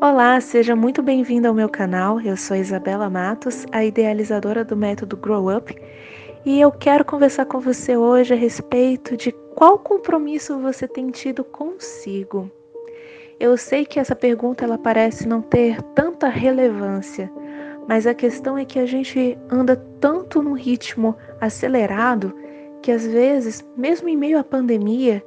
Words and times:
Olá, 0.00 0.40
seja 0.40 0.76
muito 0.76 1.02
bem-vindo 1.02 1.48
ao 1.48 1.54
meu 1.54 1.68
canal. 1.68 2.20
Eu 2.20 2.36
sou 2.36 2.56
Isabela 2.56 3.10
Matos, 3.10 3.66
a 3.72 3.84
idealizadora 3.84 4.64
do 4.64 4.76
método 4.76 5.16
Grow 5.16 5.52
Up, 5.52 5.76
e 6.46 6.60
eu 6.60 6.70
quero 6.70 7.04
conversar 7.04 7.46
com 7.46 7.58
você 7.58 7.96
hoje 7.96 8.32
a 8.32 8.36
respeito 8.36 9.16
de 9.16 9.32
qual 9.56 9.76
compromisso 9.76 10.56
você 10.60 10.86
tem 10.86 11.10
tido 11.10 11.42
consigo. 11.42 12.48
Eu 13.40 13.56
sei 13.56 13.84
que 13.84 13.98
essa 13.98 14.14
pergunta 14.14 14.64
ela 14.64 14.78
parece 14.78 15.26
não 15.26 15.42
ter 15.42 15.82
tanta 15.96 16.28
relevância, 16.28 17.28
mas 17.88 18.06
a 18.06 18.14
questão 18.14 18.56
é 18.56 18.64
que 18.64 18.78
a 18.78 18.86
gente 18.86 19.36
anda 19.50 19.74
tanto 19.98 20.40
num 20.40 20.52
ritmo 20.52 21.16
acelerado 21.40 22.32
que 22.82 22.92
às 22.92 23.04
vezes, 23.04 23.66
mesmo 23.76 24.08
em 24.08 24.16
meio 24.16 24.38
à 24.38 24.44
pandemia, 24.44 25.24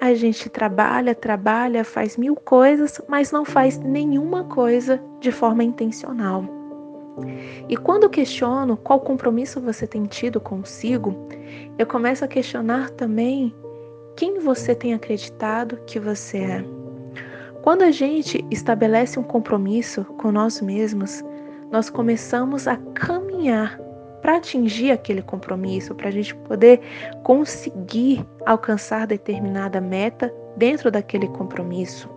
a 0.00 0.14
gente 0.14 0.48
trabalha, 0.48 1.14
trabalha, 1.14 1.84
faz 1.84 2.16
mil 2.16 2.34
coisas, 2.34 3.00
mas 3.06 3.30
não 3.30 3.44
faz 3.44 3.78
nenhuma 3.78 4.44
coisa 4.44 5.00
de 5.20 5.30
forma 5.30 5.62
intencional. 5.62 6.44
E 7.68 7.76
quando 7.76 8.08
questiono 8.08 8.78
qual 8.78 9.00
compromisso 9.00 9.60
você 9.60 9.86
tem 9.86 10.04
tido 10.04 10.40
consigo, 10.40 11.14
eu 11.78 11.86
começo 11.86 12.24
a 12.24 12.28
questionar 12.28 12.88
também 12.90 13.54
quem 14.16 14.38
você 14.38 14.74
tem 14.74 14.94
acreditado 14.94 15.78
que 15.86 16.00
você 16.00 16.38
é. 16.38 16.64
Quando 17.62 17.82
a 17.82 17.90
gente 17.90 18.42
estabelece 18.50 19.18
um 19.18 19.22
compromisso 19.22 20.04
com 20.16 20.32
nós 20.32 20.62
mesmos, 20.62 21.22
nós 21.70 21.90
começamos 21.90 22.66
a 22.66 22.76
caminhar 22.94 23.78
para 24.30 24.38
atingir 24.38 24.92
aquele 24.92 25.22
compromisso, 25.22 25.92
para 25.92 26.06
a 26.06 26.12
gente 26.12 26.32
poder 26.36 26.80
conseguir 27.24 28.24
alcançar 28.46 29.04
determinada 29.04 29.80
meta 29.80 30.32
dentro 30.56 30.88
daquele 30.88 31.26
compromisso. 31.26 32.08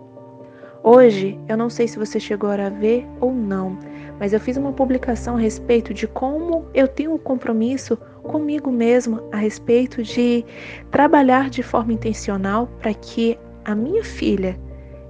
Hoje, 0.84 1.36
eu 1.48 1.56
não 1.56 1.68
sei 1.68 1.88
se 1.88 1.98
você 1.98 2.20
chegou 2.20 2.50
a 2.50 2.68
ver 2.68 3.04
ou 3.20 3.32
não, 3.32 3.76
mas 4.20 4.32
eu 4.32 4.38
fiz 4.38 4.56
uma 4.56 4.72
publicação 4.72 5.34
a 5.34 5.40
respeito 5.40 5.92
de 5.92 6.06
como 6.06 6.68
eu 6.72 6.86
tenho 6.86 7.14
um 7.14 7.18
compromisso 7.18 7.96
comigo 8.22 8.70
mesmo 8.70 9.20
a 9.32 9.38
respeito 9.38 10.00
de 10.00 10.44
trabalhar 10.92 11.50
de 11.50 11.64
forma 11.64 11.92
intencional 11.92 12.68
para 12.78 12.94
que 12.94 13.36
a 13.64 13.74
minha 13.74 14.04
filha 14.04 14.56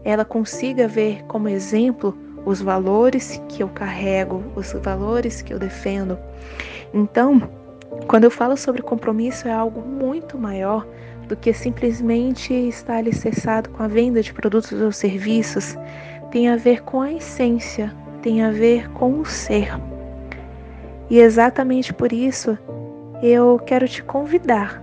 ela 0.05 0.25
consiga 0.25 0.89
ver 0.89 1.23
como 1.25 1.51
exemplo 1.51 2.17
os 2.45 2.61
valores 2.61 3.41
que 3.49 3.63
eu 3.63 3.69
carrego, 3.69 4.43
os 4.55 4.73
valores 4.73 5.43
que 5.43 5.53
eu 5.53 5.59
defendo. 5.59 6.19
Então, 6.93 7.43
quando 8.07 8.25
eu 8.25 8.31
falo 8.31 8.57
sobre 8.57 8.83
compromisso, 8.83 9.49
é 9.49 9.53
algo 9.53 9.81
muito 9.81 10.37
maior 10.39 10.87
do 11.29 11.37
que 11.37 11.53
simplesmente 11.53 12.53
estar 12.53 12.97
alicerçado 12.97 13.71
com 13.71 13.83
a 13.83 13.89
venda 13.89 14.23
de 14.23 14.33
produtos 14.33 14.81
ou 14.81 14.93
serviços. 14.93 15.77
Tem 16.31 16.49
a 16.49 16.57
ver 16.57 16.83
com 16.83 17.01
a 17.01 17.13
essência, 17.13 17.95
tem 18.23 18.43
a 18.43 18.51
ver 18.51 18.91
com 18.91 19.21
o 19.21 19.25
ser. 19.25 19.73
E 21.09 21.19
exatamente 21.19 21.93
por 21.93 22.13
isso, 22.13 22.59
eu 23.23 23.59
quero 23.65 23.89
te 23.89 24.03
convidar 24.03 24.83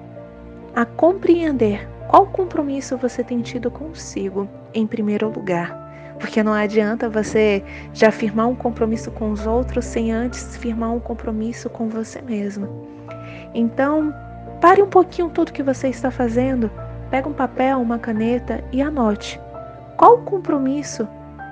a 0.75 0.85
compreender 0.85 1.87
qual 2.09 2.25
compromisso 2.25 2.97
você 2.97 3.23
tem 3.23 3.41
tido 3.41 3.69
consigo 3.69 4.47
em 4.73 4.87
primeiro 4.87 5.29
lugar. 5.29 5.80
Porque 6.21 6.43
não 6.43 6.53
adianta 6.53 7.09
você 7.09 7.63
já 7.93 8.11
firmar 8.11 8.47
um 8.47 8.55
compromisso 8.55 9.09
com 9.09 9.31
os 9.31 9.47
outros 9.47 9.83
sem 9.85 10.11
antes 10.11 10.55
firmar 10.55 10.93
um 10.93 10.99
compromisso 10.99 11.67
com 11.67 11.89
você 11.89 12.21
mesmo. 12.21 12.87
Então, 13.55 14.13
pare 14.61 14.83
um 14.83 14.87
pouquinho 14.87 15.29
tudo 15.29 15.51
que 15.51 15.63
você 15.63 15.89
está 15.89 16.11
fazendo, 16.11 16.69
pega 17.09 17.27
um 17.27 17.33
papel, 17.33 17.81
uma 17.81 17.97
caneta 17.97 18.63
e 18.71 18.83
anote. 18.83 19.41
Qual 19.97 20.19
compromisso 20.19 21.07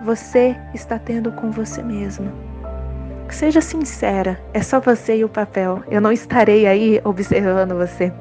você 0.06 0.56
está 0.74 1.00
tendo 1.00 1.32
com 1.32 1.50
você 1.50 1.82
mesmo? 1.82 2.32
Seja 3.30 3.62
sincera, 3.62 4.40
é 4.54 4.62
só 4.62 4.80
você 4.80 5.18
e 5.18 5.24
o 5.24 5.30
papel. 5.30 5.84
Eu 5.90 6.00
não 6.00 6.12
estarei 6.12 6.68
aí 6.68 7.02
observando 7.04 7.76
você. 7.76 8.14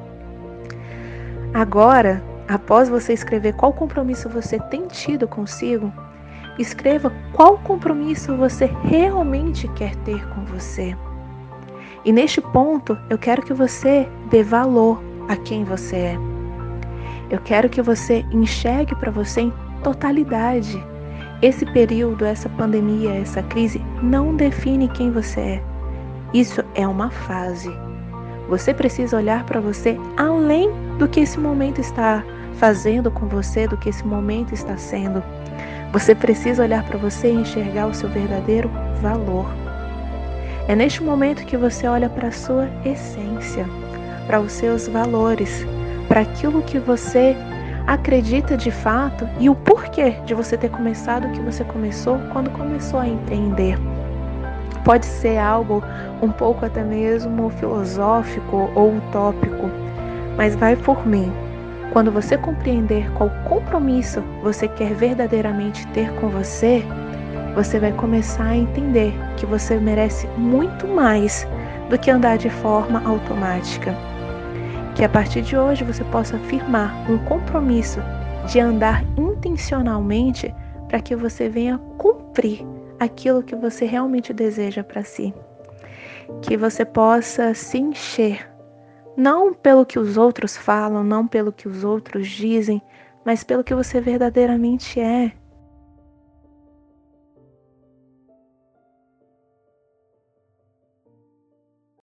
Agora, 1.53 2.21
após 2.47 2.89
você 2.89 3.13
escrever 3.13 3.53
qual 3.53 3.71
compromisso 3.71 4.27
você 4.27 4.59
tem 4.59 4.87
tido 4.87 5.27
consigo, 5.27 5.93
Escreva 6.57 7.13
qual 7.33 7.57
compromisso 7.59 8.35
você 8.35 8.65
realmente 8.83 9.67
quer 9.69 9.95
ter 9.97 10.27
com 10.29 10.43
você. 10.45 10.95
E 12.03 12.11
neste 12.11 12.41
ponto, 12.41 12.97
eu 13.09 13.17
quero 13.17 13.41
que 13.41 13.53
você 13.53 14.07
dê 14.29 14.41
valor 14.43 15.01
a 15.27 15.35
quem 15.35 15.63
você 15.63 15.95
é. 15.95 16.17
Eu 17.29 17.39
quero 17.39 17.69
que 17.69 17.81
você 17.81 18.25
enxergue 18.31 18.95
para 18.95 19.11
você 19.11 19.41
em 19.41 19.53
totalidade. 19.83 20.83
Esse 21.41 21.65
período, 21.67 22.25
essa 22.25 22.49
pandemia, 22.49 23.13
essa 23.15 23.43
crise 23.43 23.81
não 24.01 24.35
define 24.35 24.87
quem 24.89 25.11
você 25.11 25.39
é. 25.39 25.63
Isso 26.33 26.63
é 26.75 26.87
uma 26.87 27.09
fase. 27.09 27.71
Você 28.49 28.73
precisa 28.73 29.17
olhar 29.17 29.45
para 29.45 29.59
você 29.59 29.97
além 30.17 30.69
do 30.97 31.07
que 31.07 31.19
esse 31.19 31.39
momento 31.39 31.79
está 31.79 32.23
fazendo 32.55 33.09
com 33.11 33.27
você, 33.27 33.67
do 33.67 33.77
que 33.77 33.89
esse 33.89 34.05
momento 34.05 34.53
está 34.53 34.75
sendo. 34.75 35.23
Você 35.91 36.13
precisa 36.13 36.63
olhar 36.63 36.83
para 36.83 36.99
você 36.99 37.31
e 37.31 37.35
enxergar 37.35 37.87
o 37.87 37.93
seu 37.93 38.07
verdadeiro 38.09 38.69
valor. 39.01 39.47
É 40.67 40.75
neste 40.75 41.01
momento 41.01 41.45
que 41.45 41.57
você 41.57 41.87
olha 41.87 42.07
para 42.07 42.27
a 42.27 42.31
sua 42.31 42.69
essência, 42.85 43.65
para 44.27 44.39
os 44.39 44.51
seus 44.51 44.87
valores, 44.87 45.65
para 46.07 46.21
aquilo 46.21 46.61
que 46.61 46.77
você 46.77 47.35
acredita 47.87 48.55
de 48.55 48.69
fato 48.69 49.27
e 49.39 49.49
o 49.49 49.55
porquê 49.55 50.11
de 50.25 50.35
você 50.35 50.55
ter 50.55 50.69
começado 50.69 51.25
o 51.25 51.31
que 51.31 51.41
você 51.41 51.63
começou 51.63 52.19
quando 52.31 52.51
começou 52.51 52.99
a 52.99 53.07
empreender. 53.07 53.79
Pode 54.85 55.07
ser 55.07 55.39
algo 55.39 55.83
um 56.21 56.31
pouco 56.31 56.65
até 56.65 56.83
mesmo 56.83 57.49
filosófico 57.49 58.69
ou 58.75 58.95
utópico, 58.95 59.71
mas 60.37 60.55
vai 60.55 60.75
por 60.75 61.07
mim. 61.07 61.33
Quando 61.91 62.11
você 62.11 62.37
compreender 62.37 63.11
qual 63.13 63.31
compromisso 63.47 64.21
você 64.43 64.67
quer 64.67 64.93
verdadeiramente 64.93 65.87
ter 65.87 66.13
com 66.15 66.29
você, 66.29 66.83
você 67.55 67.79
vai 67.79 67.91
começar 67.91 68.45
a 68.45 68.55
entender 68.55 69.11
que 69.37 69.45
você 69.45 69.77
merece 69.77 70.27
muito 70.37 70.87
mais 70.87 71.47
do 71.89 71.97
que 71.97 72.11
andar 72.11 72.37
de 72.37 72.49
forma 72.49 73.01
automática. 73.07 73.95
Que 74.95 75.03
a 75.03 75.09
partir 75.09 75.41
de 75.41 75.57
hoje 75.57 75.83
você 75.83 76.03
possa 76.05 76.37
firmar 76.39 76.93
um 77.09 77.17
compromisso 77.19 77.99
de 78.47 78.59
andar 78.59 79.03
intencionalmente 79.17 80.53
para 80.87 81.01
que 81.01 81.15
você 81.15 81.49
venha 81.49 81.79
cumprir 81.97 82.65
aquilo 82.99 83.41
que 83.41 83.55
você 83.55 83.85
realmente 83.85 84.31
deseja 84.31 84.83
para 84.83 85.03
si. 85.03 85.33
Que 86.41 86.55
você 86.55 86.85
possa 86.85 87.53
se 87.55 87.79
encher 87.79 88.48
não 89.19 89.53
pelo 89.53 89.85
que 89.85 89.99
os 89.99 90.17
outros 90.17 90.55
falam, 90.57 91.03
não 91.03 91.27
pelo 91.27 91.51
que 91.51 91.67
os 91.67 91.83
outros 91.83 92.27
dizem, 92.27 92.81
mas 93.25 93.43
pelo 93.43 93.63
que 93.63 93.75
você 93.75 93.99
verdadeiramente 94.01 94.99
é. 94.99 95.33